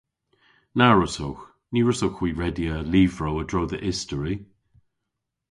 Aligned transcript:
Na 0.77 0.87
wrussowgh. 0.93 1.43
Ny 1.71 1.79
wrussowgh 1.83 2.17
hwi 2.19 2.29
redya 2.41 2.75
lyvrow 2.91 3.37
a-dro 3.41 3.63
dhe 3.71 3.79
istori. 3.89 4.35